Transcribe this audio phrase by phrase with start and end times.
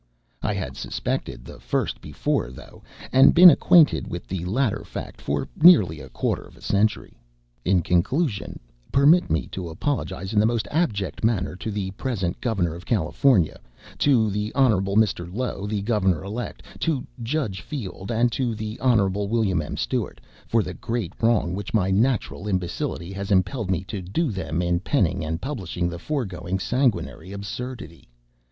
[0.41, 2.81] I had suspected the first before, though,
[3.13, 7.21] and been acquainted with the latter fact for nearly a quarter of a century.
[7.65, 8.59] In conclusion,
[8.91, 13.59] permit me to apologize in the most abject manner to the present Governor of California,
[13.99, 14.25] to
[14.55, 14.85] Hon.
[14.95, 15.31] Mr.
[15.31, 19.07] Low, the Governor elect, to Judge Field and to Hon.
[19.13, 19.61] Wm.
[19.61, 19.77] M.
[19.77, 24.63] Stewart, for the great wrong which my natural imbecility has impelled me to do them
[24.63, 28.09] in penning and publishing the foregoing sanguinary absurdity.